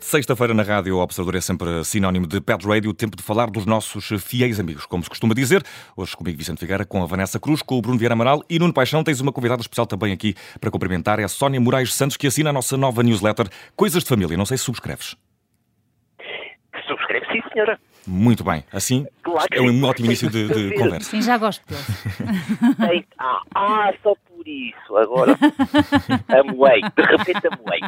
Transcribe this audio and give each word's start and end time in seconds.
Sexta-feira 0.00 0.54
na 0.54 0.62
Rádio 0.62 0.96
Observador 0.98 1.36
é 1.36 1.40
sempre 1.40 1.84
sinónimo 1.84 2.26
de 2.26 2.40
Pet 2.40 2.66
Radio, 2.66 2.94
tempo 2.94 3.16
de 3.16 3.22
falar 3.22 3.50
dos 3.50 3.66
nossos 3.66 4.08
fiéis 4.22 4.58
amigos, 4.58 4.86
como 4.86 5.02
se 5.02 5.10
costuma 5.10 5.34
dizer. 5.34 5.62
Hoje 5.96 6.16
comigo 6.16 6.38
Vicente 6.38 6.60
Figueira, 6.60 6.86
com 6.86 7.02
a 7.02 7.06
Vanessa 7.06 7.38
Cruz, 7.38 7.60
com 7.60 7.76
o 7.76 7.82
Bruno 7.82 7.98
Vieira 7.98 8.14
Amaral 8.14 8.42
e 8.48 8.58
Nuno 8.58 8.72
Paixão. 8.72 9.04
Tens 9.04 9.20
uma 9.20 9.32
convidada 9.32 9.60
especial 9.60 9.84
também 9.84 10.12
aqui 10.12 10.34
para 10.60 10.70
cumprimentar, 10.70 11.18
é 11.18 11.24
a 11.24 11.28
Sónia 11.28 11.60
Moraes 11.60 11.92
Santos, 11.92 12.16
que 12.16 12.28
assina 12.28 12.50
a 12.50 12.52
nossa 12.52 12.76
nova 12.76 13.02
newsletter 13.02 13.48
Coisas 13.74 14.02
de 14.04 14.08
Família. 14.08 14.36
Não 14.36 14.46
sei 14.46 14.56
se 14.56 14.64
subscreves. 14.64 15.16
Senhora. 17.56 17.80
Muito 18.06 18.44
bem. 18.44 18.62
Assim, 18.70 19.06
claro 19.22 19.48
é 19.50 19.60
um 19.62 19.82
ótimo 19.82 20.06
início 20.06 20.28
de, 20.30 20.46
de 20.46 20.74
conversa. 20.78 21.10
Sim, 21.10 21.22
já 21.22 21.38
gosto 21.38 21.64
dele. 21.66 23.06
ah, 23.18 23.40
ah, 23.54 23.92
só 24.02 24.14
por 24.28 24.46
isso. 24.46 24.96
Agora 24.96 25.36
amoei. 26.28 26.82
De 26.82 27.02
repente 27.02 27.48
amoei. 27.48 27.80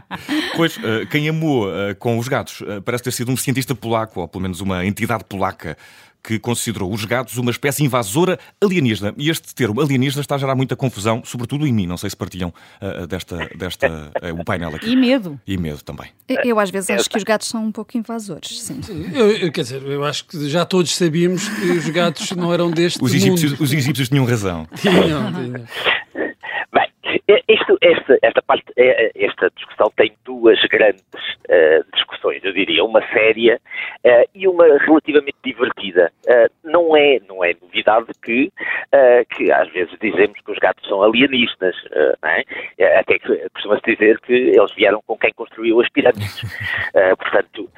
Pois, 0.56 0.76
uh, 0.78 1.06
quem 1.10 1.28
amou 1.28 1.68
uh, 1.68 1.94
com 1.98 2.18
os 2.18 2.26
gatos 2.28 2.62
uh, 2.62 2.80
parece 2.82 3.04
ter 3.04 3.12
sido 3.12 3.30
um 3.30 3.36
cientista 3.36 3.74
polaco, 3.74 4.20
ou 4.20 4.26
pelo 4.26 4.42
menos 4.42 4.62
uma 4.62 4.86
entidade 4.86 5.22
polaca 5.24 5.76
que 6.22 6.38
considerou 6.38 6.92
os 6.92 7.04
gatos 7.04 7.36
uma 7.38 7.50
espécie 7.50 7.84
invasora 7.84 8.38
alienígena. 8.62 9.14
E 9.16 9.30
este 9.30 9.54
termo 9.54 9.80
alienígena 9.80 10.20
está 10.20 10.34
a 10.34 10.38
gerar 10.38 10.54
muita 10.54 10.76
confusão, 10.76 11.22
sobretudo 11.24 11.66
em 11.66 11.72
mim. 11.72 11.86
Não 11.86 11.96
sei 11.96 12.10
se 12.10 12.16
partilham 12.16 12.52
uh, 12.82 13.06
desta, 13.06 13.48
desta 13.56 14.10
uh, 14.22 14.40
o 14.40 14.44
painel 14.44 14.74
aqui. 14.74 14.90
E 14.90 14.96
medo. 14.96 15.40
E 15.46 15.56
medo 15.56 15.82
também. 15.82 16.10
Eu, 16.44 16.58
às 16.58 16.70
vezes 16.70 16.90
acho 16.90 17.08
que 17.08 17.16
os 17.16 17.24
gatos 17.24 17.48
são 17.48 17.64
um 17.64 17.72
pouco 17.72 17.96
invasores, 17.96 18.60
sim. 18.60 18.80
Eu, 19.14 19.30
eu, 19.30 19.52
quer 19.52 19.62
dizer, 19.62 19.82
eu 19.82 20.04
acho 20.04 20.26
que 20.26 20.48
já 20.48 20.64
todos 20.64 20.94
sabíamos 20.94 21.48
que 21.48 21.70
os 21.72 21.88
gatos 21.88 22.30
não 22.32 22.52
eram 22.52 22.70
deste 22.70 23.02
os 23.02 23.14
egípcios, 23.14 23.52
mundo. 23.52 23.62
Os 23.62 23.72
egípcios 23.72 24.08
tinham 24.08 24.24
razão. 24.24 24.66
Tinham, 24.76 25.32
tinham. 25.32 25.66
Isto, 27.48 27.78
esta, 27.82 28.18
esta, 28.22 28.42
parte, 28.42 28.64
é, 28.76 29.06
é, 29.06 29.26
esta 29.26 29.50
discussão 29.56 29.90
tem 29.96 30.12
duas 30.24 30.58
grandes 30.70 31.02
uh, 31.02 31.84
discussões, 32.38 32.44
eu 32.44 32.52
diria, 32.52 32.84
uma 32.84 33.00
séria 33.08 33.60
uh, 34.04 34.28
e 34.34 34.46
uma 34.46 34.64
relativamente 34.78 35.36
divertida. 35.44 36.12
Uh, 36.26 36.50
não, 36.64 36.96
é, 36.96 37.20
não 37.28 37.44
é 37.44 37.54
novidade 37.60 38.08
que, 38.22 38.50
que 39.30 39.50
às 39.50 39.68
vezes 39.70 39.94
dizemos 40.00 40.40
que 40.40 40.50
os 40.50 40.58
gatos 40.58 40.86
são 40.88 41.02
alienistas, 41.02 41.74
é? 42.78 42.98
até 42.98 43.18
que 43.18 43.48
costuma-se 43.50 43.94
dizer 43.94 44.18
que 44.20 44.32
eles 44.32 44.74
vieram 44.74 45.02
com 45.06 45.16
quem 45.16 45.32
construiu 45.32 45.80
as 45.80 45.88
pirâmides. 45.90 46.42
portanto, 47.18 47.70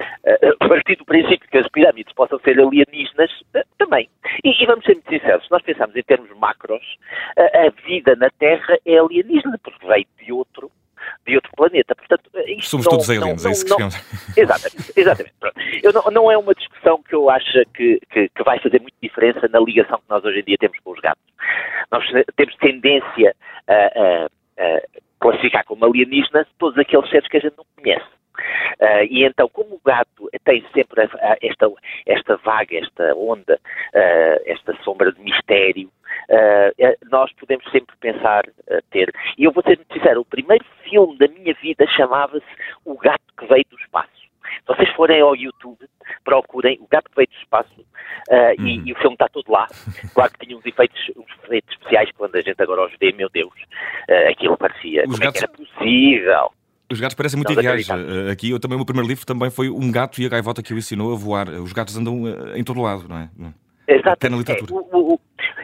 a 0.59 0.67
partir 0.67 0.95
do 0.97 1.05
princípio 1.05 1.49
que 1.49 1.57
as 1.57 1.67
pirâmides 1.69 2.13
possam 2.13 2.39
ser 2.39 2.59
alienígenas, 2.59 3.31
também. 3.77 4.09
E, 4.43 4.63
e, 4.63 4.65
vamos 4.65 4.85
ser 4.85 4.93
muito 4.93 5.09
sinceros, 5.09 5.45
se 5.45 5.51
nós 5.51 5.61
pensarmos 5.63 5.95
em 5.95 6.03
termos 6.03 6.29
macros, 6.37 6.83
a, 7.37 7.67
a 7.67 7.69
vida 7.85 8.15
na 8.15 8.29
Terra 8.29 8.77
é 8.85 8.97
alienígena, 8.97 9.59
porque 9.63 9.85
veio 9.85 10.05
de 10.19 10.31
outro 10.31 10.71
de 11.25 11.35
outro 11.35 11.51
planeta. 11.55 11.95
Portanto, 11.95 12.20
Somos 12.61 12.85
não, 12.85 12.91
todos 12.91 13.09
aliens, 13.09 13.43
não, 13.43 13.49
é 13.49 13.53
isso 13.53 13.65
que 13.65 13.71
não, 13.71 13.89
Exatamente, 14.37 14.93
exatamente. 14.95 15.33
Eu 15.83 15.93
não, 15.93 16.03
não, 16.11 16.31
é 16.31 16.37
uma 16.37 16.53
discussão 16.53 17.01
que 17.03 17.15
eu 17.15 17.29
acho 17.29 17.51
que, 17.73 17.99
que, 18.11 18.29
que, 18.29 18.43
vai 18.43 18.59
fazer 18.59 18.79
muita 18.79 18.97
diferença 19.01 19.47
na 19.49 19.59
ligação 19.59 19.97
que 19.99 20.09
nós 20.09 20.23
hoje 20.23 20.39
em 20.39 20.43
dia 20.43 20.57
temos 20.59 20.77
com 20.83 20.91
os 20.91 20.99
gatos. 20.99 21.23
Nós 21.91 22.03
temos 22.35 22.55
tendência 22.57 23.35
a, 23.67 23.73
a, 23.73 24.25
a 24.57 24.81
classificar 25.19 25.63
como 25.65 25.85
alienígenas 25.85 26.47
todos 26.57 26.77
aqueles 26.77 27.09
seres 27.09 27.27
que 27.27 27.37
a 27.37 27.41
gente 27.41 27.55
não 27.57 27.65
conhece. 27.75 28.20
Uh, 28.79 29.05
e 29.09 29.23
então, 29.23 29.47
como 29.49 29.75
o 29.75 29.81
gato 29.85 30.29
tem 30.43 30.65
sempre 30.73 31.03
esta, 31.41 31.71
esta 32.07 32.37
vaga, 32.37 32.77
esta 32.77 33.15
onda, 33.15 33.59
uh, 33.93 34.41
esta 34.45 34.75
sombra 34.83 35.11
de 35.11 35.21
mistério, 35.21 35.89
uh, 36.29 37.09
nós 37.11 37.31
podemos 37.33 37.69
sempre 37.71 37.95
pensar 37.99 38.43
ter. 38.89 39.11
E 39.37 39.43
eu 39.43 39.51
vou 39.51 39.63
ser 39.63 39.77
muito 39.77 39.93
sincero: 39.93 40.21
o 40.21 40.25
primeiro 40.25 40.65
filme 40.83 41.17
da 41.17 41.27
minha 41.27 41.53
vida 41.61 41.85
chamava-se 41.87 42.45
O 42.85 42.97
Gato 42.97 43.21
que 43.37 43.45
Veio 43.45 43.65
do 43.69 43.77
Espaço. 43.77 44.09
Se 44.11 44.67
vocês 44.67 44.89
forem 44.95 45.21
ao 45.21 45.35
YouTube, 45.35 45.79
procurem 46.23 46.79
O 46.81 46.87
Gato 46.87 47.09
que 47.09 47.15
Veio 47.15 47.27
do 47.27 47.37
Espaço 47.37 47.81
uh, 47.81 48.61
e, 48.61 48.79
uhum. 48.79 48.83
e, 48.87 48.93
o 48.93 48.95
filme 48.95 49.15
está 49.15 49.27
todo 49.29 49.51
lá. 49.51 49.67
Claro 50.13 50.31
que 50.33 50.45
tinha 50.45 50.57
uns 50.57 50.65
efeitos, 50.65 50.99
uns 51.15 51.43
efeitos 51.43 51.71
especiais 51.71 52.09
quando 52.17 52.35
a 52.35 52.41
gente 52.41 52.61
agora 52.61 52.85
os 52.85 52.93
vê, 52.99 53.11
meu 53.11 53.29
Deus, 53.29 53.53
aquilo 54.29 54.57
parecia. 54.57 55.03
Os 55.03 55.19
como 55.19 55.19
gatos... 55.19 55.43
é 55.43 55.47
que 55.47 55.53
era 55.53 55.67
possível? 55.67 56.51
Os 56.91 56.99
gatos 56.99 57.15
parecem 57.15 57.37
muito 57.37 57.53
ideais. 57.53 57.87
Eh, 57.89 58.31
aqui, 58.31 58.49
eu 58.49 58.59
também, 58.59 58.75
o 58.75 58.79
meu 58.79 58.85
primeiro 58.85 59.07
livro 59.07 59.25
também 59.25 59.49
foi 59.49 59.69
um 59.69 59.91
gato 59.91 60.21
e 60.21 60.25
a 60.25 60.29
gaivota 60.29 60.61
que 60.61 60.73
o 60.73 60.77
ensinou 60.77 61.13
a 61.13 61.15
voar. 61.15 61.47
Os 61.49 61.71
gatos 61.71 61.97
andam 61.97 62.27
eh, 62.27 62.59
em 62.59 62.63
todo 62.63 62.81
lado, 62.81 63.05
não 63.07 63.17
é? 63.17 63.29
Exato. 63.87 64.09
Até 64.09 64.29
na 64.29 64.37
literatura. 64.37 64.73
É, 64.73 64.95
o, 64.95 65.13
o, 65.13 65.19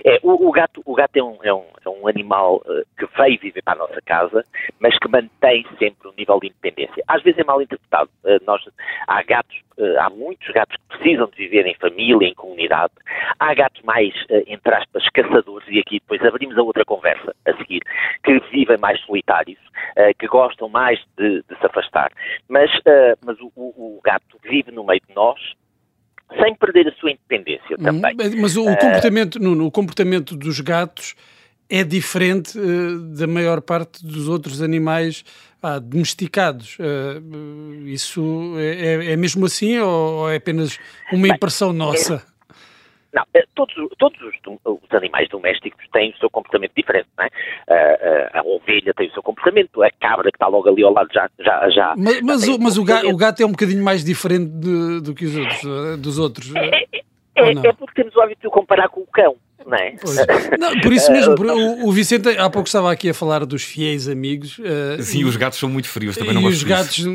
é, 0.08 0.20
o, 0.24 0.48
o, 0.48 0.52
gato, 0.54 0.82
o 0.86 0.96
gato 0.96 1.18
é 1.18 1.22
um, 1.22 1.38
é 1.44 1.54
um, 1.54 1.66
é 1.86 1.90
um 1.90 2.08
animal 2.08 2.62
uh, 2.66 2.82
que 2.98 3.06
veio 3.18 3.38
viver 3.42 3.62
para 3.62 3.74
a 3.74 3.88
nossa 3.88 4.02
casa, 4.06 4.42
mas 4.80 4.98
que 4.98 5.10
mantém 5.10 5.66
sempre 5.78 6.08
um 6.08 6.14
nível 6.18 6.40
de 6.40 6.48
independência. 6.48 7.04
Às 7.10 7.22
vezes 7.24 7.38
é 7.40 7.44
mal 7.44 7.62
interpretado. 7.62 8.10
Uh, 8.24 8.40
nós, 8.46 8.64
há 9.06 9.22
gatos, 9.24 9.58
uh, 9.78 10.00
há 10.00 10.10
muitos 10.10 10.48
gatos 10.54 10.78
que 10.78 10.98
precisam 10.98 11.28
de 11.28 11.36
viver 11.36 11.68
em 11.68 11.76
família, 11.76 12.26
em 12.26 12.34
comunidade. 12.34 12.94
Há 13.38 13.54
gatos 13.54 13.82
mais, 13.84 14.14
entre 14.48 14.74
aspas, 14.74 15.04
caçadores, 15.10 15.68
e 15.68 15.80
aqui 15.80 16.00
depois 16.00 16.24
abrimos 16.24 16.58
a 16.58 16.62
outra 16.62 16.86
conversa 16.86 17.36
a 17.46 17.58
seguir, 17.58 17.82
que 18.24 18.40
vivem 18.50 18.78
mais 18.78 19.00
solitários, 19.02 19.60
que 20.18 20.28
gostam 20.28 20.70
mais 20.70 21.00
de, 21.18 21.44
de 21.44 21.60
se 21.60 21.66
afastar. 21.66 22.12
Mas, 22.50 22.72
mas 23.26 23.40
o, 23.40 23.52
o, 23.56 23.98
o 23.98 24.02
gato 24.04 24.38
vive 24.44 24.72
no 24.72 24.84
meio 24.84 25.02
de 25.08 25.14
nós, 25.14 25.40
sem 26.42 26.56
perder 26.56 26.88
a 26.88 26.92
sua 26.94 27.12
independência 27.12 27.78
também. 27.78 28.16
Mas 28.40 28.56
o, 28.58 28.64
comportamento, 28.64 29.40
Nuno, 29.40 29.66
o 29.66 29.72
comportamento 29.72 30.36
dos 30.36 30.60
gatos 30.60 31.16
é 31.70 31.84
diferente 31.84 32.58
uh, 32.58 33.00
da 33.00 33.28
maior 33.28 33.62
parte 33.62 34.06
dos 34.06 34.28
outros 34.28 34.62
animais 34.62 35.24
ah, 35.62 35.80
domesticados. 35.80 36.78
Uh, 36.80 37.88
isso 37.88 38.54
é, 38.58 39.12
é, 39.12 39.16
mesmo 39.18 39.46
assim 39.46 39.78
ou, 39.80 40.20
ou 40.20 40.30
é 40.30 40.38
apenas 40.38 40.80
uma 41.12 41.28
impressão 41.28 41.70
Bem, 41.70 41.78
nossa? 41.78 42.16
É 42.16 42.37
não, 43.18 43.26
eh, 43.34 43.44
todos, 43.56 43.74
todos 43.98 44.20
os, 44.22 44.36
os, 44.64 44.94
animais 44.94 45.28
domésticos 45.30 45.84
têm 45.92 46.12
o 46.12 46.18
seu 46.18 46.30
comportamento 46.30 46.72
diferente, 46.78 47.08
não 47.18 47.26
é? 47.26 47.30
A, 47.68 48.38
a, 48.38 48.42
a, 48.42 48.44
ovelha 48.44 48.94
tem 48.94 49.10
o 49.10 49.14
seu 49.14 49.24
comportamento, 49.24 49.82
a 49.82 49.90
cabra 50.00 50.30
que 50.30 50.36
está 50.36 50.48
logo 50.48 50.70
ali 50.70 50.84
ao 50.84 50.94
lado 50.94 51.10
já... 51.12 51.28
já, 51.40 51.70
já 51.70 51.96
mas 51.98 52.22
mas, 52.22 52.48
o, 52.48 52.60
mas 52.60 52.78
o, 52.78 52.84
gato, 52.84 53.10
o, 53.10 53.18
gato, 53.18 53.42
é 53.42 53.46
um 53.46 53.52
bocadinho 53.52 53.84
mais 53.84 54.04
diferente 54.04 54.52
de, 54.52 55.02
do 55.02 55.16
que 55.16 55.26
os 55.26 55.36
outros, 55.36 55.64
eh, 55.64 55.98
dos 55.98 56.20
outros. 56.20 56.56
É, 56.56 56.84
é, 56.96 57.02
é, 57.38 57.70
é 57.70 57.74
porque 57.74 58.02
temos 58.02 58.16
o 58.16 58.22
hábito 58.22 58.42
de 58.42 58.48
o 58.48 58.52
comparar 58.52 58.90
com 58.90 59.02
o 59.02 59.08
cão 59.08 59.36
não 59.68 59.78
é? 59.78 59.96
Não, 60.58 60.80
por 60.80 60.94
isso 60.94 61.12
mesmo, 61.12 61.36
por, 61.36 61.46
o, 61.46 61.88
o, 61.88 61.92
Vicente 61.92 62.30
há 62.30 62.50
pouco 62.50 62.68
estava 62.68 62.92
aqui 62.92 63.10
a 63.10 63.14
falar 63.14 63.46
dos 63.46 63.64
fiéis 63.64 64.08
amigos. 64.08 64.58
Uh, 64.60 65.02
Sim, 65.02 65.20
e, 65.20 65.26
os 65.26 65.36
gatos 65.36 65.60
são 65.60 65.70
muito 65.70 65.90
frios, 65.90 66.16
também 66.16 66.34
não 66.34 66.44
E 66.44 66.48
os 66.48 66.64
gatos, 66.64 67.00
eu 67.00 67.12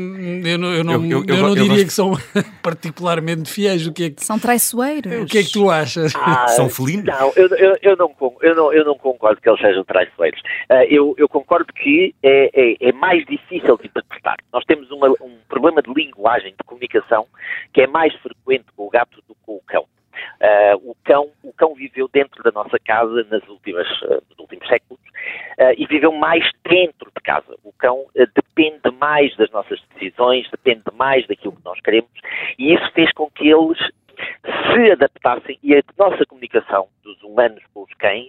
não, 0.57 0.73
eu 0.73 0.83
não, 0.83 0.93
eu, 1.05 1.23
eu, 1.23 1.35
eu 1.35 1.37
não 1.37 1.53
diria 1.55 1.69
gosto... 1.69 1.85
que 1.85 1.93
são 1.93 2.13
particularmente 2.61 3.49
fiéis. 3.49 3.87
O 3.87 3.93
que 3.93 4.03
é 4.05 4.09
que, 4.11 4.23
são 4.23 4.37
traiçoeiros. 4.37 5.23
O 5.23 5.25
que 5.25 5.39
é 5.39 5.43
que 5.43 5.51
tu 5.51 5.69
achas? 5.69 6.13
Ah, 6.15 6.47
são 6.49 6.69
felinos? 6.69 7.05
Não, 7.05 7.33
eu, 7.35 7.47
eu, 7.47 7.75
eu, 7.81 7.97
não, 7.97 8.13
eu, 8.41 8.55
não, 8.55 8.73
eu 8.73 8.85
não 8.85 8.95
concordo 8.95 9.41
que 9.41 9.49
eles 9.49 9.59
sejam 9.59 9.83
traiçoeiros. 9.83 10.39
Uh, 10.69 10.85
eu, 10.89 11.15
eu 11.17 11.27
concordo 11.27 11.73
que 11.73 12.13
é, 12.21 12.49
é, 12.53 12.89
é, 12.89 12.91
mais 12.91 13.25
difícil 13.25 13.77
de 13.77 13.87
interpretar. 13.87 14.35
Nós 14.51 14.63
temos 14.65 14.91
uma, 14.91 15.09
um 15.09 15.37
problema 15.49 15.81
de 15.81 15.91
linguagem, 15.91 16.51
de 16.51 16.63
comunicação, 16.65 17.25
que 17.73 17.81
é 17.81 17.87
mais 17.87 18.13
frequente 18.15 18.65
com 18.75 18.85
o 18.85 18.89
gato 18.89 19.17
do 19.27 19.33
que 19.33 19.41
com 19.45 19.55
o 19.55 19.61
cão. 19.65 19.85
Uh, 20.43 20.91
o, 20.91 20.95
cão, 21.05 21.31
o 21.41 21.53
cão 21.53 21.73
viveu 21.73 22.09
dentro 22.11 22.43
da 22.43 22.51
nossa 22.51 22.77
casa 22.77 23.25
nas 23.31 23.47
últimas, 23.47 23.87
uh, 24.01 24.21
nos 24.29 24.39
últimos 24.39 24.67
séculos 24.67 25.01
uh, 25.57 25.73
e 25.77 25.85
viveu 25.85 26.11
mais 26.11 26.43
dentro 26.67 27.09
de 27.15 27.23
casa. 27.23 27.55
O 27.63 27.71
cão 27.71 28.05
depende 28.13 28.91
mais 28.99 29.33
das 29.37 29.49
nossas 29.51 29.81
decisões, 29.93 30.45
depende 30.51 30.83
mais 30.95 31.25
daquilo 31.27 31.55
que 31.55 31.63
nós 31.63 31.79
queremos 31.79 32.11
e 32.59 32.73
isso 32.73 32.91
fez 32.91 33.09
com 33.13 33.31
que 33.31 33.47
eles 33.47 33.77
se 34.73 34.91
adaptassem 34.91 35.57
e 35.63 35.75
a 35.75 35.81
nossa 35.97 36.25
comunicação 36.25 36.89
dos 37.03 37.23
humanos 37.23 37.63
com 37.73 37.83
os 37.83 37.93
cães 37.93 38.27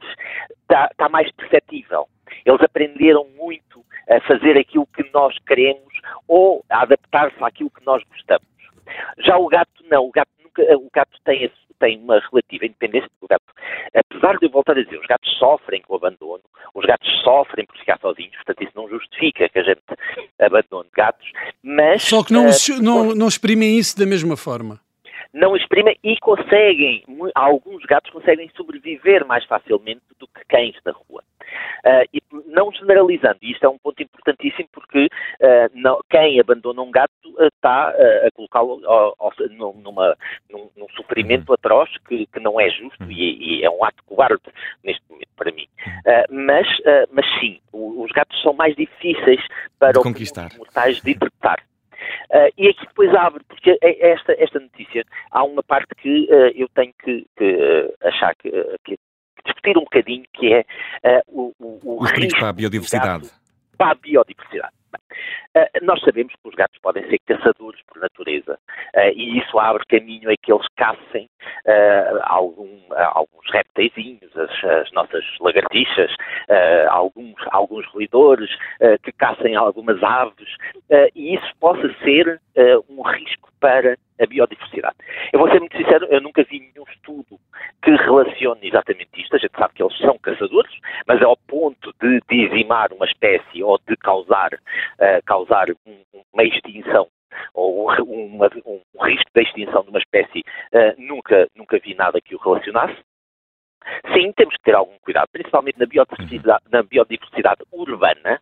está, 0.63 0.87
está 0.93 1.09
mais 1.09 1.29
perceptível. 1.33 2.07
Eles 2.47 2.63
aprenderam 2.63 3.27
muito 3.37 3.85
a 4.09 4.21
fazer 4.21 4.57
aquilo 4.57 4.87
que 4.87 5.05
nós 5.13 5.37
queremos 5.49 5.93
ou 6.29 6.65
a 6.71 6.83
adaptar-se 6.83 7.43
àquilo 7.43 7.71
que 7.71 7.85
nós 7.85 8.05
gostamos. 8.05 8.47
Já 9.19 9.37
o 9.37 9.49
gato 9.49 9.83
não, 9.91 10.07
o 10.07 10.13
gato 10.13 10.31
o 10.59 10.89
gato 10.93 11.19
tem 11.25 11.51
tem 11.81 11.99
uma 11.99 12.21
relativa 12.31 12.67
independência 12.67 13.11
do 13.21 13.29
gato. 13.29 13.45
Apesar 13.95 14.39
de 14.39 14.47
eu 14.47 14.51
voltar 14.51 14.73
a 14.73 14.83
dizer, 14.83 14.99
os 14.99 15.07
gatos 15.07 15.31
sofrem 15.39 15.83
com 15.83 15.95
o 15.95 15.97
abandono, 15.97 16.43
os 16.75 16.85
gatos 16.87 17.09
sofrem 17.23 17.67
por 17.67 17.77
ficar 17.77 17.99
sozinhos, 18.01 18.35
portanto 18.37 18.63
isso 18.63 18.73
não 18.75 18.89
justifica 18.89 19.49
que 19.49 19.59
a 19.59 19.63
gente 19.63 19.83
abandone 20.41 20.89
gatos, 20.95 21.31
mas... 21.63 22.03
Só 22.03 22.25
que 22.25 22.33
não, 22.33 22.47
uh, 22.47 22.83
não, 22.83 23.15
não 23.15 23.29
exprimem 23.29 23.79
isso 23.79 23.99
da 23.99 24.07
mesma 24.07 24.37
forma. 24.37 24.81
Não 25.35 25.57
exprimem 25.57 25.99
e 26.03 26.17
conseguem, 26.21 27.03
alguns 27.35 27.85
gatos 27.85 28.11
conseguem 28.13 28.49
sobreviver 28.57 29.27
mais 29.27 29.45
facilmente 29.45 30.03
do 30.19 30.29
que 30.29 30.45
cães 30.49 30.77
da 30.85 30.93
rua. 30.93 31.23
Uh, 31.85 32.09
e 32.15 32.23
não 32.47 32.73
generalizando, 32.73 33.39
e 33.43 33.53
isto 33.53 33.65
é 33.65 33.69
um 33.69 33.79
ponto 33.79 34.03
importantíssimo 34.03 34.69
porque 34.73 35.07
uh, 35.07 35.71
não, 35.75 36.01
quem 36.09 36.41
abandona 36.41 36.81
um 36.81 36.91
gato 36.91 37.13
uh, 37.27 37.47
está 37.47 37.91
a 37.91 38.31
colocá-lo 38.33 38.81
numa, 39.51 40.17
num, 40.51 40.71
num, 40.77 40.89
sofrimento 40.97 41.49
uhum. 41.51 41.55
atroz 41.55 41.91
que, 42.09 42.27
que, 42.27 42.41
não 42.41 42.59
é 42.59 42.71
justo 42.71 43.05
uhum. 43.05 43.11
e, 43.11 43.61
e, 43.61 43.65
é 43.65 43.71
um 43.71 43.85
ato 43.85 44.03
covarde 44.07 44.41
neste 44.83 45.03
momento 45.11 45.29
para 45.37 45.53
mim. 45.53 45.67
mas, 46.31 46.67
mas 47.13 47.27
sim, 47.41 47.61
os 47.73 48.11
gatos 48.13 48.41
são 48.41 48.53
mais 48.55 48.75
difíceis 48.77 49.41
para 49.79 49.99
os 49.99 50.57
mortais 50.57 51.01
de 51.03 51.11
interpretar. 51.11 51.59
Uh, 52.31 52.51
e 52.57 52.69
aqui 52.69 52.87
depois 52.87 53.15
abre, 53.15 53.43
porque 53.45 53.79
é 53.83 54.11
esta, 54.11 54.33
esta 54.39 54.59
notícia, 54.59 55.05
há 55.31 55.45
uma 55.45 55.63
parte 55.63 55.95
que 55.97 56.29
uh, 56.31 56.53
eu 56.55 56.69
tenho 56.75 56.93
que, 57.03 57.27
que 57.37 57.55
uh, 57.55 58.09
achar 58.09 58.35
que, 58.37 58.51
que, 58.85 58.99
discutir 59.45 59.77
um 59.77 59.85
bocadinho, 59.85 60.25
que 60.33 60.55
é 60.55 60.65
o, 61.29 61.53
o, 61.61 61.81
o, 61.85 62.03
o 62.03 62.05
risco 62.05 62.39
para 62.41 62.49
a 62.49 62.53
biodiversidade. 62.53 63.31
Para 63.77 63.91
a 63.91 63.95
biodiversidade. 63.95 64.73
Uh, 65.57 65.85
nós 65.85 66.01
sabemos 66.01 66.33
que 66.33 66.49
os 66.49 66.55
gatos 66.57 66.81
podem 66.81 67.09
ser 67.09 67.17
caçadores 67.27 67.81
por 67.87 68.01
natureza 68.01 68.59
uh, 68.97 69.13
e 69.15 69.39
isso 69.39 69.57
abre 69.57 69.85
caminho 69.87 70.29
a 70.29 70.35
que 70.37 70.53
eles 70.53 70.67
caçem 70.77 71.31
uh, 71.65 72.19
algum, 72.25 72.81
alguns 72.91 73.49
répteisinhos, 73.53 74.37
as, 74.37 74.65
as, 74.65 74.91
nossas 74.93 75.25
lagartixas, 75.39 76.11
alguns, 76.89 77.37
alguns 77.51 77.87
roedores, 77.89 78.51
que 79.03 79.13
caçem 79.13 79.55
algumas 79.55 80.03
aves 80.03 80.49
e 81.15 81.35
isso 81.35 81.53
possa 81.61 81.93
ser 82.03 82.41
um 82.89 83.03
risco 83.03 83.51
para 83.61 83.97
a 84.21 84.27
biodiversidade. 84.27 84.97
Eu 85.33 85.41
vou 85.41 85.51
ser 85.51 85.59
muito 85.59 85.77
sincero, 85.77 86.07
eu 86.11 86.21
nunca 86.21 86.45
vi 86.45 86.61
nenhum 86.61 86.85
estudo 86.93 87.39
que 87.83 87.91
relacione 87.91 88.69
exatamente 88.69 89.21
isto. 89.21 89.35
A 89.35 89.39
gente 89.39 89.57
sabe 89.59 89.75
que 89.75 89.83
eles 89.83 89.97
são 89.99 90.19
caçadores, 90.19 90.73
mas 91.07 91.19
de 91.19 91.25
dizimar 92.55 92.93
uma 92.93 93.07
espécie 93.07 93.63
ou 93.63 93.79
de 93.87 93.97
causar, 93.97 94.55
uh, 94.55 95.23
causar 95.27 95.67
uma 96.33 96.45
extinção 96.45 97.09
ou 97.53 97.87
uma, 97.87 98.49
um, 98.65 98.81
risco 99.03 99.31
de 99.35 99.43
extinção 99.43 99.83
de 99.83 99.91
uma 99.91 99.99
espécie, 99.99 100.41
uh, 100.41 100.95
nunca, 100.99 101.49
nunca 101.57 101.79
vi 101.79 101.95
nada 101.95 102.21
que 102.21 102.35
o 102.35 102.39
relacionasse. 102.39 102.97
Sim, 104.15 104.33
temos 104.33 104.57
que 104.57 104.63
ter 104.63 104.75
algum 104.75 104.99
cuidado, 105.01 105.29
principalmente 105.31 105.79
na 105.79 105.85
biodiversidade, 105.85 106.65
na 106.71 106.83
biodiversidade 106.83 107.63
urbana, 107.73 108.41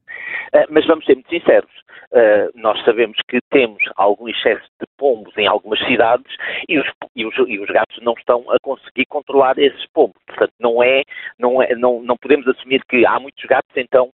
uh, 0.55 0.67
mas 0.71 0.87
vamos 0.87 1.05
ser 1.05 1.15
muito 1.15 1.31
sinceros. 1.31 1.71
Uh, 2.13 2.53
nós 2.55 2.79
sabemos 2.85 3.17
que 3.27 3.41
temos 3.51 3.83
algum 3.97 4.29
excesso 4.29 4.69
de 4.79 4.87
pombos 4.99 5.37
em 5.39 5.47
algumas 5.47 5.79
cidades 5.87 6.31
e 6.69 6.79
os, 6.79 6.87
e 7.17 7.25
os, 7.25 7.35
e 7.49 7.59
os 7.59 7.71
gatos 7.71 7.99
não 8.03 8.13
estão 8.13 8.45
a 8.51 8.57
conseguir 8.63 9.07
controlar 9.07 9.59
esses 9.59 9.87
pombos. 9.95 10.21
Portanto, 10.27 10.53
não 10.61 10.83
é, 10.83 11.03
não 11.39 11.63
é, 11.63 11.75
não, 11.75 12.03
não 12.03 12.17
podemos 12.19 12.47
assumir 12.47 12.83
que 12.87 13.07
há 13.07 13.19
muitos 13.19 13.43
gatos, 13.47 13.73
então 13.77 14.11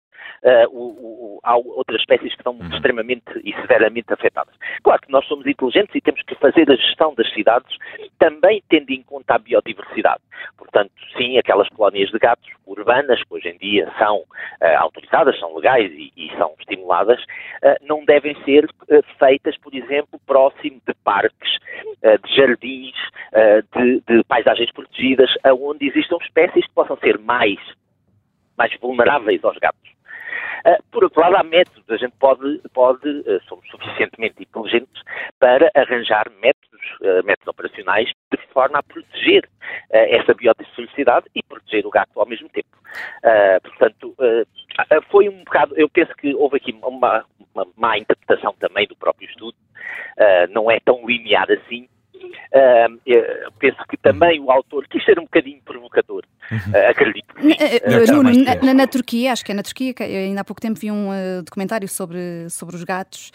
uh, 0.44 0.70
o, 0.70 1.38
o, 1.38 1.40
há 1.44 1.56
outras 1.56 2.00
espécies 2.02 2.34
que 2.34 2.40
estão 2.40 2.54
uhum. 2.54 2.70
extremamente 2.70 3.24
e 3.44 3.54
severamente 3.62 4.12
afetadas. 4.14 4.54
Claro 4.84 5.02
que 5.02 5.12
nós 5.12 5.26
somos 5.28 5.46
inteligentes 5.46 5.96
e 5.96 6.02
temos 6.02 6.22
que 6.24 6.36
fazer 6.36 6.70
a 6.70 6.76
gestão 6.76 7.14
das 7.16 7.32
cidades 7.34 7.76
também 8.20 8.62
tendo 8.70 8.92
em 8.92 9.02
conta 9.04 9.36
a 9.36 9.40
biodiversidade. 9.40 10.22
Portanto, 10.58 10.92
sim, 11.18 11.38
aquelas 11.38 11.70
colónias 11.70 12.10
de 12.10 12.20
gatos 12.20 12.50
urbanas, 12.66 13.24
que 13.24 13.34
hoje 13.34 13.50
em 13.50 13.58
dia 13.58 13.92
são 13.98 14.18
uh, 14.18 14.26
autorizadas, 14.78 15.40
são 15.40 15.56
legais 15.56 15.92
e, 15.92 16.12
e 16.16 16.30
são 16.38 16.54
estimuladas, 16.60 17.22
uh, 17.22 17.76
não 17.82 18.04
devem 18.06 18.36
ser 18.44 18.68
feitas, 19.18 19.58
por 19.58 19.74
exemplo, 19.74 20.20
próximo 20.26 20.82
de 20.88 20.94
parques, 21.04 21.58
de 22.02 22.36
jardins, 22.36 22.96
de, 23.76 24.02
de 24.08 24.24
paisagens 24.26 24.72
protegidas, 24.72 25.30
onde 25.60 25.88
existam 25.88 26.18
espécies 26.22 26.66
que 26.66 26.74
possam 26.74 26.98
ser 26.98 27.18
mais 27.18 27.60
mais 28.58 28.72
vulneráveis 28.80 29.44
aos 29.44 29.58
gatos. 29.58 29.83
Uh, 30.66 30.82
por 30.92 31.04
outro 31.04 31.20
lado, 31.20 31.36
há 31.36 31.44
métodos. 31.44 31.84
A 31.90 31.98
gente 31.98 32.14
pode, 32.20 32.60
pode 32.74 33.08
uh, 33.08 33.42
somos 33.48 33.68
suficientemente 33.70 34.42
inteligentes 34.42 35.04
para 35.40 35.70
arranjar 35.76 36.30
métodos, 36.42 36.82
uh, 37.02 37.26
métodos 37.26 37.48
operacionais 37.48 38.10
de 38.32 38.38
forma 38.54 38.80
a 38.80 38.84
proteger 38.84 39.50
essa 39.90 40.34
biodiversidade 40.34 41.26
e 41.34 41.42
proteger 41.42 41.86
o 41.86 41.90
gato 41.90 42.20
ao 42.20 42.28
mesmo 42.28 42.48
tempo. 42.50 42.68
portanto, 43.64 44.16
foi 45.10 45.28
um 45.28 45.44
bocado, 45.44 45.74
eu 45.76 45.90
penso 45.90 46.14
que 46.16 46.34
houve 46.36 46.58
aqui 46.58 46.72
uma, 46.84 47.26
uma 47.54 47.68
má 47.76 47.98
interpretação 47.98 48.54
também 48.60 48.88
do 48.88 48.96
próprio 48.96 49.28
estudo, 49.28 49.58
não 50.52 50.70
é 50.70 50.80
tão 50.80 51.06
linear 51.08 51.48
assim, 51.52 51.88
Uh, 52.56 53.52
penso 53.60 53.78
que 53.90 53.98
também 53.98 54.40
o 54.40 54.52
autor 54.52 54.88
quis 54.88 55.04
ser 55.04 55.20
um 55.20 55.24
bocadinho 55.24 55.62
provocador, 55.64 56.24
acredito. 56.90 57.34
Uh, 57.38 58.14
Nuno, 58.14 58.44
na, 58.44 58.56
na, 58.56 58.74
na, 58.74 58.88
Turquia, 58.88 59.32
acho 59.32 59.44
que 59.44 59.52
é 59.52 59.56
na 59.56 59.64
Turquia, 59.64 59.94
que 59.94 60.04
ainda 60.04 60.42
há 60.42 60.44
pouco 60.44 60.62
tempo 60.62 60.80
vi 60.80 60.92
um 60.92 61.10
documentário 61.44 61.88
sobre, 61.88 62.50
sobre 62.50 62.76
os 62.76 62.84
gatos, 62.84 63.32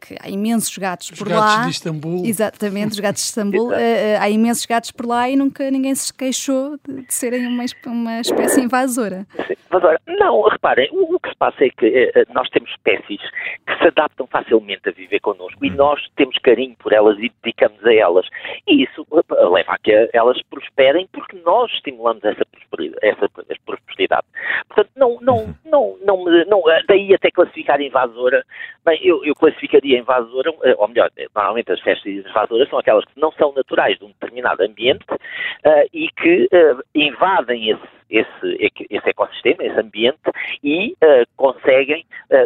que 0.00 0.16
há 0.20 0.28
imensos 0.28 0.76
gatos 0.76 1.10
os 1.10 1.18
por 1.18 1.28
gatos 1.28 1.40
lá. 1.40 1.46
Os 1.46 1.56
gatos 1.56 1.64
de 1.64 1.76
Istambul. 1.76 2.26
Exatamente, 2.26 2.92
os 2.92 3.00
gatos 3.00 3.22
de 3.22 3.28
Istambul. 3.28 3.70
há 4.20 4.30
imensos 4.30 4.66
gatos 4.66 4.90
por 4.90 5.06
lá 5.06 5.28
e 5.28 5.36
nunca 5.36 5.70
ninguém 5.70 5.94
se 5.94 6.12
queixou 6.12 6.78
de, 6.86 7.02
de 7.02 7.14
serem 7.14 7.46
uma, 7.46 7.64
uma 7.86 8.20
espécie 8.20 8.60
invasora. 8.60 9.26
Sim. 9.46 9.54
Olha, 9.70 10.00
não, 10.06 10.42
reparem, 10.42 10.88
o, 10.92 11.14
o, 11.14 11.20
que 11.20 11.28
se 11.28 11.36
passa 11.36 11.64
é 11.64 11.68
que 11.70 12.12
nós 12.32 12.48
temos 12.50 12.70
espécies 12.70 13.20
que 13.66 13.78
se 13.78 13.88
adaptam 13.88 14.26
facilmente 14.26 14.88
a 14.88 14.92
viver 14.92 15.20
connosco 15.20 15.64
e 15.64 15.70
hum. 15.70 15.74
nós 15.74 16.00
temos 16.16 16.38
carinho 16.38 16.74
por 16.78 16.92
elas 16.92 17.18
e 17.18 17.30
dedicamos 17.42 17.84
a 17.84 17.92
elas. 17.92 18.26
E 18.66 18.84
isso 18.84 19.06
leva 19.10 19.72
a 19.72 19.78
que 19.78 20.10
elas 20.12 20.40
prosperem 20.50 21.08
porque 21.12 21.36
nós 21.44 21.70
estimulamos 21.72 22.17
essa 22.24 22.44
prosperidade. 22.46 22.98
Essa 23.02 23.28
prosperidade. 23.64 24.26
Portanto, 24.68 24.90
não, 24.96 25.18
não, 25.20 25.36
uhum. 25.36 25.54
não, 25.64 25.98
não, 26.04 26.24
não, 26.46 26.62
daí 26.86 27.14
até 27.14 27.30
classificar 27.30 27.80
invasora, 27.80 28.44
bem, 28.84 29.00
eu, 29.02 29.24
eu 29.24 29.34
classificaria 29.34 29.98
invasora, 29.98 30.52
eh, 30.64 30.74
ou 30.78 30.88
melhor, 30.88 31.10
normalmente 31.34 31.72
as 31.72 31.80
festas 31.80 32.12
invasoras 32.12 32.68
são 32.68 32.78
aquelas 32.78 33.04
que 33.04 33.20
não 33.20 33.32
são 33.32 33.52
naturais 33.52 33.98
de 33.98 34.04
um 34.04 34.08
determinado 34.08 34.62
ambiente 34.62 35.04
uh, 35.10 35.88
e 35.92 36.08
que 36.08 36.48
uh, 36.52 36.82
invadem 36.94 37.70
esse, 37.70 37.88
esse, 38.10 38.86
esse 38.90 39.08
ecossistema, 39.08 39.64
esse 39.64 39.78
ambiente 39.78 40.18
e 40.62 40.92
uh, 40.92 41.26
conseguem 41.36 42.04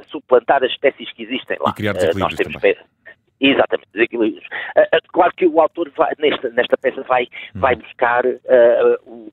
suplantar 0.08 0.62
as 0.62 0.70
espécies 0.70 1.10
que 1.12 1.24
existem 1.24 1.56
lá. 1.60 1.70
E 1.70 1.74
criar 1.74 1.92
desequilíbrios 1.92 2.30
nós 2.30 2.34
temos 2.34 2.54
também. 2.54 2.76
Exatamente, 3.42 3.88
desequilíbrios. 3.92 4.44
Uh, 4.76 4.96
uh, 4.96 5.00
claro 5.12 5.32
que 5.36 5.46
o 5.46 5.60
autor 5.60 5.90
vai, 5.96 6.12
nesta, 6.20 6.48
nesta 6.50 6.76
peça 6.76 7.02
vai, 7.02 7.24
hum. 7.24 7.60
vai 7.60 7.74
buscar 7.74 8.24
uh, 8.24 8.40
o, 9.04 9.32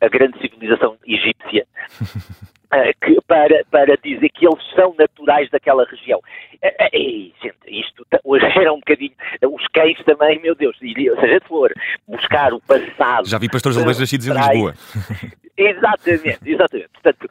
a 0.00 0.08
grande 0.08 0.38
civilização 0.40 0.96
egípcia 1.06 1.66
que, 3.04 3.20
para, 3.26 3.64
para 3.70 3.96
dizer 3.96 4.28
que 4.30 4.46
eles 4.46 4.62
são 4.74 4.94
naturais 4.98 5.50
daquela 5.50 5.84
região. 5.84 6.20
Ei, 6.92 7.32
gente, 7.42 7.56
isto 7.66 8.06
hoje 8.24 8.44
era 8.56 8.72
um 8.72 8.78
bocadinho. 8.78 9.12
Os 9.42 9.66
cães 9.68 9.98
também, 10.04 10.40
meu 10.40 10.54
Deus, 10.54 10.78
se 10.78 10.86
a 10.86 11.26
gente 11.26 11.46
for 11.48 11.72
buscar 12.06 12.52
o 12.52 12.60
passado. 12.60 13.28
Já 13.28 13.38
vi 13.38 13.48
pastores 13.48 13.76
alemães 13.76 13.98
nascidos 13.98 14.26
em 14.26 14.32
Lisboa. 14.32 14.74
Exatamente, 15.56 16.38
exatamente. 16.46 16.88
Portanto, 16.88 17.30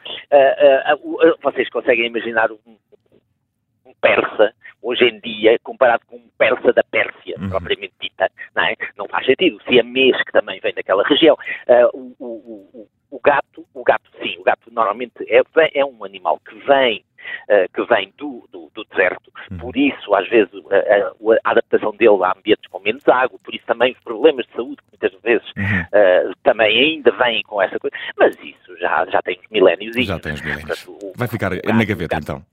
vocês 1.41 1.67
conseguem 1.69 2.05
imaginar 2.05 2.51
um, 2.51 2.59
um 2.67 3.93
persa 3.99 4.53
hoje 4.89 5.05
em 5.05 5.19
dia, 5.19 5.57
comparado 5.63 6.03
com 6.07 6.15
um 6.15 6.29
persa 6.37 6.73
da 6.73 6.83
Pérsia, 6.83 7.35
uhum. 7.37 7.49
propriamente 7.49 7.93
dita, 8.01 8.29
não, 8.55 8.63
é? 8.63 8.75
não 8.97 9.07
faz 9.07 9.25
sentido. 9.25 9.57
O 9.57 9.63
siamês, 9.63 10.17
que 10.23 10.31
também 10.31 10.59
vem 10.59 10.73
daquela 10.73 11.03
região, 11.03 11.35
uh, 11.35 11.97
o, 11.97 12.15
o, 12.19 12.27
o, 12.73 12.87
o, 13.11 13.19
gato, 13.23 13.65
o 13.73 13.83
gato 13.83 14.09
sim, 14.21 14.35
o 14.39 14.43
gato 14.43 14.71
normalmente 14.71 15.13
é, 15.27 15.41
é 15.73 15.85
um 15.85 16.03
animal 16.03 16.39
que 16.39 16.55
vem 16.65 17.03
Uh, 17.49 17.67
que 17.73 17.83
vem 17.93 18.13
do, 18.17 18.47
do, 18.49 18.71
do 18.73 18.85
deserto, 18.85 19.29
uhum. 19.51 19.57
por 19.57 19.75
isso, 19.75 20.15
às 20.15 20.27
vezes, 20.29 20.53
a, 20.71 21.47
a, 21.47 21.51
adaptação 21.51 21.91
dele 21.91 22.23
a 22.23 22.31
ambientes 22.35 22.65
com 22.71 22.79
menos 22.79 23.05
água, 23.07 23.37
por 23.43 23.53
isso 23.53 23.65
também 23.67 23.91
os 23.91 23.99
problemas 23.99 24.45
de 24.47 24.53
saúde, 24.53 24.77
que 24.77 24.87
muitas 24.93 25.21
vezes 25.21 25.45
uhum. 25.57 25.81
uh, 25.81 26.35
também 26.43 26.79
ainda 26.79 27.11
vêm 27.11 27.43
com 27.43 27.61
essa 27.61 27.77
coisa, 27.77 27.95
mas 28.17 28.35
isso 28.41 28.77
já, 28.79 29.05
já 29.07 29.21
tem 29.21 29.37
uns 29.37 29.49
milénios. 29.51 29.95
Já 30.07 30.17
tem 30.17 30.31
uns 30.31 30.41
milénios. 30.41 30.87
Vai 31.15 31.27
ficar 31.27 31.51
na 31.51 31.83
gaveta, 31.83 32.15
então. 32.15 32.43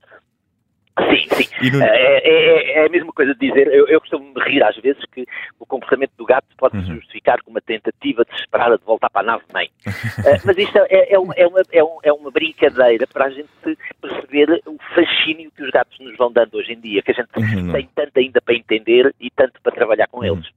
Sim, 0.97 1.27
sim. 1.35 1.71
No... 1.71 1.83
É, 1.83 1.87
é, 1.87 2.21
é, 2.23 2.79
é, 2.79 2.85
a 2.85 2.89
mesma 2.89 3.11
coisa 3.13 3.33
de 3.33 3.47
dizer, 3.47 3.67
eu, 3.67 3.87
eu 3.87 3.99
costumo 3.99 4.33
me 4.33 4.43
rir 4.43 4.63
às 4.63 4.75
vezes 4.77 5.03
que 5.11 5.25
o 5.59 5.65
comportamento 5.65 6.11
do 6.17 6.25
gato 6.25 6.47
pode 6.57 6.79
se 6.83 6.89
uhum. 6.89 6.95
justificar 6.95 7.41
com 7.43 7.51
uma 7.51 7.61
tentativa 7.61 8.25
desesperada 8.25 8.77
de 8.77 8.83
voltar 8.83 9.09
para 9.09 9.21
a 9.21 9.31
nave-mãe. 9.33 9.69
uh, 9.85 10.41
mas 10.45 10.57
isto 10.57 10.77
é, 10.77 11.13
é, 11.13 11.19
uma, 11.19 11.33
é, 11.35 11.47
uma, 11.47 11.61
é, 11.71 11.83
um, 11.83 11.97
é 12.03 12.13
uma 12.13 12.31
brincadeira 12.31 13.05
para 13.07 13.25
a 13.25 13.29
gente 13.29 13.49
perceber 14.01 14.61
o 14.65 14.77
fascínio 14.95 15.51
que 15.55 15.63
os 15.63 15.69
gatos 15.69 15.97
nos 15.99 16.17
vão 16.17 16.31
dando 16.31 16.55
hoje 16.55 16.73
em 16.73 16.79
dia, 16.79 17.01
que 17.01 17.11
a 17.11 17.15
gente 17.15 17.29
uhum. 17.37 17.71
tem 17.71 17.89
tanto 17.95 18.17
ainda 18.17 18.41
para 18.41 18.55
entender 18.55 19.13
e 19.19 19.29
tanto 19.29 19.61
para 19.61 19.71
trabalhar 19.71 20.07
com 20.07 20.19
uhum. 20.19 20.25
eles. 20.25 20.47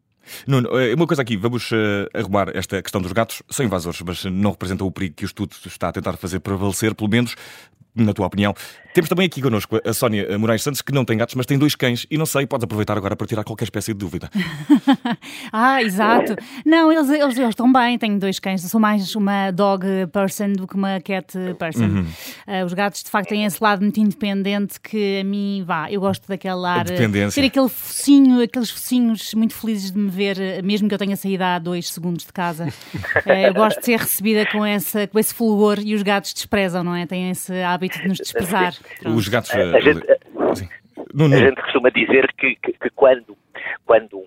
Nuno, 0.46 0.78
eh, 0.78 0.94
uma 0.94 1.06
coisa 1.06 1.22
aqui, 1.22 1.36
vamos 1.36 1.70
uh, 1.72 2.06
arrumar 2.14 2.54
esta 2.54 2.80
questão 2.82 3.00
dos 3.00 3.12
gatos, 3.12 3.42
são 3.48 3.64
invasores, 3.64 4.00
mas 4.02 4.24
não 4.24 4.50
representam 4.50 4.86
o 4.86 4.92
perigo 4.92 5.16
que 5.16 5.24
o 5.24 5.26
estudo 5.26 5.54
está 5.66 5.88
a 5.88 5.92
tentar 5.92 6.16
fazer 6.16 6.40
prevalecer, 6.40 6.94
pelo 6.94 7.10
menos 7.10 7.34
na 7.94 8.12
tua 8.12 8.26
opinião. 8.26 8.54
Temos 8.92 9.08
também 9.08 9.26
aqui 9.26 9.40
connosco 9.40 9.80
a 9.84 9.92
Sónia 9.92 10.36
Moraes 10.36 10.62
Santos, 10.62 10.82
que 10.82 10.92
não 10.92 11.04
tem 11.04 11.16
gatos, 11.16 11.36
mas 11.36 11.46
tem 11.46 11.56
dois 11.56 11.76
cães 11.76 12.06
e 12.10 12.18
não 12.18 12.26
sei, 12.26 12.44
podes 12.44 12.64
aproveitar 12.64 12.96
agora 12.96 13.14
para 13.14 13.24
tirar 13.24 13.44
qualquer 13.44 13.64
espécie 13.64 13.92
de 13.92 13.98
dúvida. 13.98 14.28
ah, 15.52 15.80
exato. 15.80 16.34
Não, 16.66 16.90
eles, 16.90 17.08
eles, 17.08 17.38
eles, 17.38 17.50
estão 17.50 17.72
bem, 17.72 17.96
tenho 17.98 18.18
dois 18.18 18.40
cães. 18.40 18.64
Eu 18.64 18.68
sou 18.68 18.80
mais 18.80 19.14
uma 19.14 19.52
dog 19.52 19.86
person 20.12 20.52
do 20.54 20.66
que 20.66 20.74
uma 20.74 21.00
cat 21.00 21.32
person. 21.56 21.84
Uhum. 21.84 22.06
Uh, 22.48 22.64
os 22.66 22.74
gatos, 22.74 23.04
de 23.04 23.10
facto, 23.10 23.28
têm 23.28 23.44
esse 23.44 23.62
lado 23.62 23.80
muito 23.80 24.00
independente 24.00 24.80
que 24.80 25.20
a 25.20 25.24
mim, 25.24 25.62
vá, 25.64 25.88
eu 25.88 26.00
gosto 26.00 26.26
daquele 26.26 26.66
ar. 26.66 26.84
Ter 27.32 27.44
aquele 27.44 27.68
focinho, 27.68 28.42
aqueles 28.42 28.70
focinhos 28.70 29.34
muito 29.34 29.54
felizes 29.54 29.92
de 29.92 29.98
me 29.98 30.10
ver, 30.10 30.64
mesmo 30.64 30.88
que 30.88 30.94
eu 30.94 30.98
tenha 30.98 31.16
saído 31.16 31.44
há 31.44 31.60
dois 31.60 31.92
segundos 31.92 32.26
de 32.26 32.32
casa. 32.32 32.64
uh, 32.64 33.30
eu 33.30 33.54
gosto 33.54 33.78
de 33.78 33.86
ser 33.86 34.00
recebida 34.00 34.46
com, 34.46 34.66
essa, 34.66 35.06
com 35.06 35.16
esse 35.16 35.32
fulgor 35.32 35.78
e 35.78 35.94
os 35.94 36.02
gatos 36.02 36.34
desprezam, 36.34 36.82
não 36.82 36.96
é? 36.96 37.06
Têm 37.06 37.30
esse 37.30 37.52
hábito 37.62 37.79
de 37.88 38.08
nos 38.08 38.18
desprezar. 38.18 38.74
Pronto. 39.00 39.16
Os 39.16 39.28
gatos. 39.28 39.50
A, 39.50 39.76
a, 39.76 39.80
gente, 39.80 40.10
a, 40.10 41.24
a 41.24 41.36
gente 41.36 41.62
costuma 41.62 41.90
dizer 41.90 42.32
que, 42.34 42.56
que, 42.56 42.72
que 42.72 42.90
quando, 42.90 43.36
quando 43.84 44.26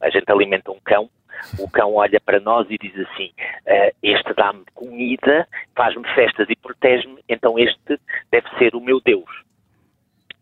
a 0.00 0.10
gente 0.10 0.30
alimenta 0.30 0.70
um 0.70 0.80
cão, 0.84 1.10
o 1.58 1.68
cão 1.70 1.94
olha 1.94 2.20
para 2.20 2.40
nós 2.40 2.66
e 2.70 2.78
diz 2.78 2.94
assim: 3.08 3.30
uh, 3.66 3.94
Este 4.02 4.34
dá-me 4.34 4.64
comida, 4.74 5.46
faz-me 5.74 6.06
festas 6.14 6.46
e 6.48 6.56
protege-me, 6.56 7.22
então 7.28 7.58
este 7.58 7.98
deve 8.30 8.48
ser 8.58 8.74
o 8.74 8.80
meu 8.80 9.00
Deus. 9.00 9.28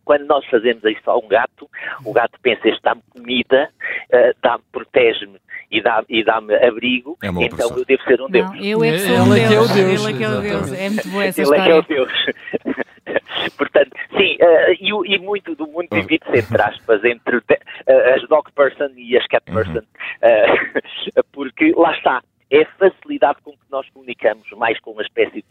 Quando 0.05 0.25
nós 0.26 0.47
fazemos 0.47 0.85
isso 0.85 1.11
a 1.11 1.16
um 1.16 1.26
gato, 1.28 1.69
o 2.05 2.12
gato 2.12 2.38
pensa: 2.40 2.69
Este 2.69 2.83
dá-me 2.83 3.02
comida, 3.11 3.71
uh, 4.12 4.37
dá 4.43 4.59
protege-me 4.73 5.38
e 5.76 5.83
dá-me 5.83 6.06
e 6.09 6.25
dá 6.25 6.37
abrigo, 6.37 7.18
é 7.23 7.28
então 7.28 7.76
eu 7.76 7.85
devo 7.85 8.02
ser 8.04 8.21
um 8.21 8.28
Deus. 8.28 8.47
Não, 8.50 8.56
eu 8.56 8.85
é 8.85 8.92
que 8.92 8.99
sou 9.00 9.16
um 9.16 9.28
Deus. 9.28 9.38
É, 9.38 9.54
é 9.54 9.61
o 9.61 9.68
Deus. 9.68 10.04
Ele 10.04 10.12
é 10.12 10.16
que 10.16 10.25
é 10.25 10.28
o 10.28 10.40
Deus. 10.40 10.73
É 10.73 10.90
muito 10.90 11.09
boa 11.09 11.25
essa 11.25 11.40
Ele 11.40 11.50
história. 11.50 11.73
Ele 11.73 11.78
é 11.78 11.83
que 11.83 11.92
é 11.95 12.00
o 12.00 12.06
Deus. 12.06 12.12
Portanto, 13.56 13.90
sim, 14.16 14.37
uh, 14.40 14.73
e, 14.80 15.14
e, 15.14 15.18
muito 15.18 15.54
do 15.54 15.66
mundo 15.66 15.88
divide-se, 15.92 16.38
entre 16.38 16.62
aspas, 16.62 17.04
entre 17.04 17.37
uh, 17.37 17.42
as 18.14 18.28
dog 18.28 18.50
person 18.52 18.88
e 18.97 19.16
as 19.16 19.26
cat 19.26 19.45
uhum. 19.49 19.54
person, 19.54 19.78
uh, 19.80 21.23
porque 21.33 21.73
lá 21.76 21.92
está, 21.92 22.23
é 22.50 22.62
a 22.62 22.66
facilidade 22.78 23.38
com 23.42 23.52
que 23.52 23.59
nós 23.71 23.88
comunicamos 23.90 24.50
mais 24.52 24.78
com 24.80 24.92
uma 24.92 25.02
espécie 25.02 25.37
outra. 25.42 25.46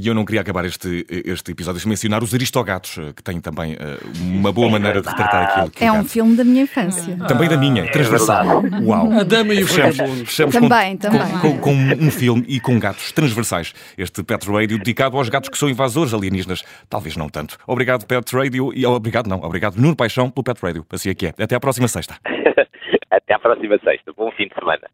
E 0.00 0.06
eu 0.06 0.14
não 0.14 0.24
queria 0.24 0.40
acabar 0.42 0.64
este, 0.64 1.04
este 1.08 1.50
episódio 1.50 1.80
sem 1.80 1.88
mencionar 1.88 2.22
os 2.22 2.32
Aristogatos, 2.32 2.98
que 3.16 3.22
têm 3.22 3.40
também 3.40 3.74
uh, 3.74 3.76
uma 4.20 4.52
boa 4.52 4.68
é 4.68 4.70
maneira 4.70 5.00
de 5.00 5.08
retratar 5.08 5.50
aquilo 5.50 5.70
que 5.70 5.82
é. 5.82 5.88
É 5.88 5.92
um 5.92 6.04
filme 6.04 6.36
da 6.36 6.44
minha 6.44 6.62
infância. 6.62 7.16
Também 7.26 7.48
da 7.48 7.56
minha, 7.56 7.82
é 7.82 7.88
transversal. 7.88 8.64
É 8.64 8.80
Uau. 8.80 9.10
A 9.12 9.24
Dama 9.24 9.54
e 9.54 9.64
o 9.64 9.66
Fechamos, 9.66 10.20
fechamos 10.20 10.54
também, 10.54 10.96
com, 10.96 10.98
também. 10.98 11.38
Com, 11.40 11.58
com, 11.58 11.58
com, 11.58 12.04
um 12.04 12.10
filme 12.12 12.44
e 12.46 12.60
com 12.60 12.78
gatos 12.78 13.10
transversais. 13.10 13.74
Este 13.96 14.22
Pet 14.22 14.48
Radio 14.48 14.78
dedicado 14.78 15.16
aos 15.16 15.28
gatos 15.28 15.48
que 15.48 15.58
são 15.58 15.68
invasores 15.68 16.14
alienígenas. 16.14 16.62
Talvez 16.88 17.16
não 17.16 17.28
tanto. 17.28 17.58
Obrigado, 17.66 18.06
Pet 18.06 18.36
Radio. 18.36 18.72
E 18.72 18.86
obrigado, 18.86 19.26
não. 19.26 19.40
Obrigado, 19.42 19.76
Nuno 19.76 19.96
Paixão, 19.96 20.30
pelo 20.30 20.44
Pet 20.44 20.60
Radio. 20.62 20.86
Assim 20.92 21.10
é 21.10 21.14
que 21.14 21.26
é. 21.26 21.34
Até 21.42 21.56
à 21.56 21.60
próxima 21.60 21.88
sexta. 21.88 22.14
Até 23.10 23.34
à 23.34 23.38
próxima 23.40 23.76
sexta. 23.82 24.12
Bom 24.16 24.30
fim 24.36 24.46
de 24.46 24.54
semana. 24.54 24.88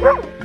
Woo! 0.00 0.39